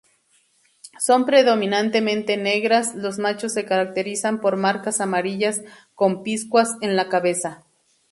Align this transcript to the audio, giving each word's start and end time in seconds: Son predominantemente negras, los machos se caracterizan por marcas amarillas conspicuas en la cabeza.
Son 0.99 1.27
predominantemente 1.27 2.35
negras, 2.35 2.95
los 2.95 3.19
machos 3.19 3.53
se 3.53 3.65
caracterizan 3.65 4.41
por 4.41 4.57
marcas 4.57 4.99
amarillas 4.99 5.61
conspicuas 5.93 6.71
en 6.81 6.95
la 6.95 7.07
cabeza. 7.07 7.63